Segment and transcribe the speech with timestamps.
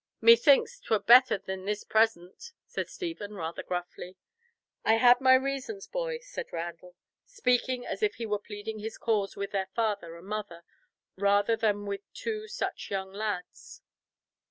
[0.19, 4.17] "Methinks 'twere better than this present," said Stephen rather gruffly.
[4.83, 6.95] "I had my reasons, boy," said Randall,
[7.27, 10.63] speaking as if he were pleading his cause with their father and mother
[11.17, 13.83] rather than with two such young lads.